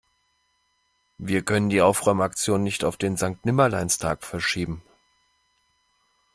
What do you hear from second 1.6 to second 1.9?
die